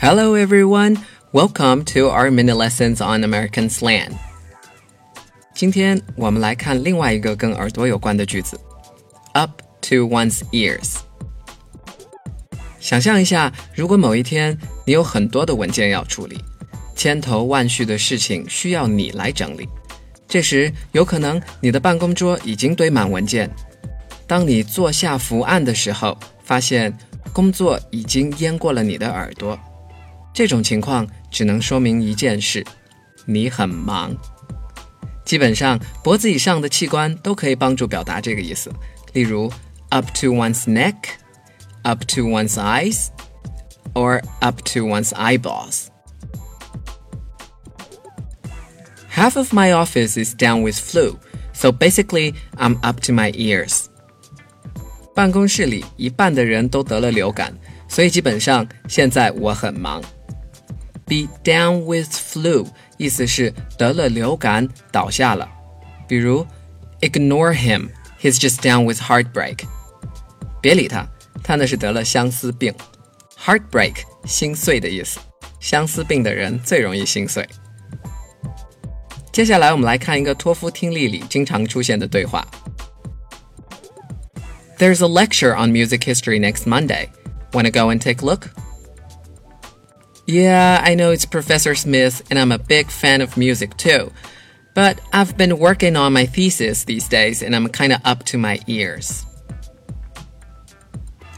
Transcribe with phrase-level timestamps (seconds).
[0.00, 1.04] Hello, everyone.
[1.32, 4.12] Welcome to our mini lessons on American slang.
[5.52, 8.56] 今天我们来看另外一个跟耳朵有关的句子
[9.32, 10.98] ：up to one's ears。
[12.78, 14.56] 想象一下，如果某一天
[14.86, 16.38] 你有很多的文件要处理，
[16.94, 19.68] 千头万绪的事情需要你来整理，
[20.28, 23.50] 这时有可能你的办公桌已经堆满文件。
[24.28, 26.96] 当你坐下伏案的时候，发现
[27.32, 29.58] 工作已经淹过了你的耳朵。
[30.37, 32.65] 这种情况只能说明一件事：
[33.25, 34.15] 你很忙。
[35.25, 38.71] 基本上，脖子以上的器官都可以帮助表达这个意思。
[39.13, 39.51] 例如，
[39.89, 40.95] up to one's neck,
[41.83, 43.07] up to one's eyes,
[43.93, 45.87] or up to one's eyeballs.
[49.09, 51.17] Half of my office is down with flu,
[51.53, 53.85] so basically I'm up to my ears.
[55.15, 57.55] 办公室里一半的人都得了流感，
[57.87, 60.01] 所以基本上现在我很忙。
[61.07, 65.49] Be down with flu 意思是得了流感倒下了，
[66.07, 66.47] 比如
[67.01, 67.89] ignore him,
[68.21, 69.65] he's just down with heartbreak。
[70.61, 71.05] 别理他，
[71.43, 72.73] 他那是得了相思病。
[73.37, 75.19] Heartbreak 心碎的意思，
[75.59, 77.47] 相思病的人最容易心碎。
[79.33, 82.47] 接下来我们来看一个托福听力里经常出现的对话。
[84.77, 87.09] There's a lecture on music history next Monday.
[87.51, 88.47] Wanna go and take a look?
[90.27, 94.11] Yeah, I know it's Professor Smith, and I'm a big fan of music too.
[94.73, 98.37] But I've been working on my thesis these days, and I'm kind of up to
[98.37, 99.23] my ears.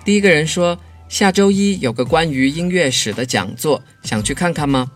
[0.06, 4.90] 第一个人说：“下周一有个关于音乐史的讲座，想去看看吗？”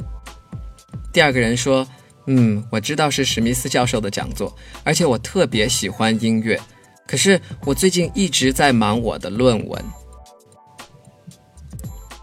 [1.12, 6.60] 第二个人说：“嗯，我知道是史密斯教授的讲座，而且我特别喜欢音乐。
[7.08, 9.84] 可是我最近一直在忙我的论文。”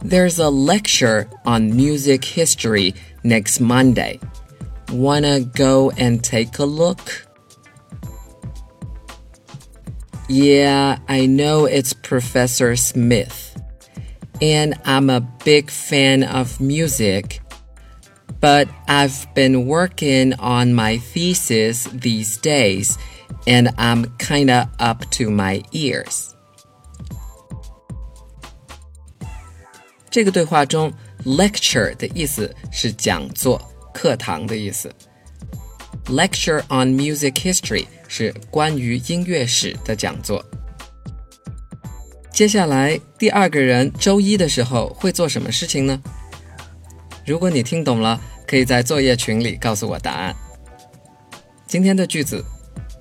[0.04, 4.20] There's a lecture on music history next Monday.
[4.92, 7.28] Wanna go and take a look?
[10.28, 13.56] Yeah, I know it's Professor Smith.
[14.42, 17.42] And I'm a big fan of music.
[18.40, 22.98] But I've been working on my thesis these days,
[23.46, 26.34] and I'm kinda up to my ears.
[30.11, 30.93] 这个对话中，
[31.25, 33.61] lecture 的意思是讲座、
[33.93, 34.91] 课堂的意思。
[36.07, 40.45] Lecture on music history 是关于音乐史的讲座。
[42.33, 46.01] 接下来，第二个人周一的时候会做什么事情呢？
[47.25, 50.37] 如果你听懂了，可以在作业群里告诉我答案。
[51.67, 52.45] 今天的句子，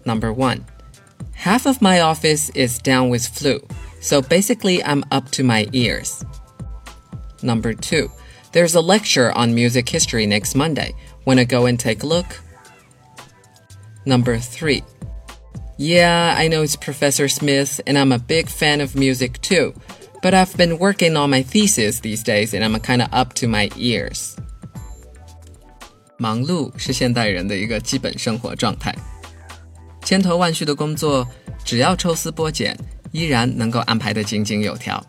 [0.03, 3.61] Number one，Half of my office is down with flu,
[4.01, 6.21] so basically I'm up to my ears.
[7.41, 8.09] Number two,
[8.51, 10.93] there's a lecture on music history next Monday.
[11.25, 12.41] Wanna go and take a look?
[14.05, 14.83] Number three,
[15.77, 19.73] yeah, I know it's Professor Smith, and I'm a big fan of music too.
[20.21, 23.69] But I've been working on my thesis these days, and I'm kinda up to my
[23.75, 24.35] ears.
[26.17, 28.95] 忙碌是现代人的一个基本生活状态，
[30.03, 31.27] 千头万绪的工作，
[31.63, 32.77] 只要抽丝剥茧，
[33.11, 35.03] 依然能够安排得井井有条。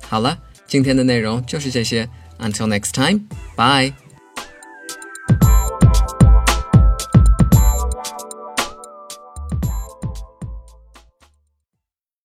[0.00, 0.38] 好了。
[0.68, 2.08] 今天的内容就是这些。
[2.38, 3.92] Until next time, bye.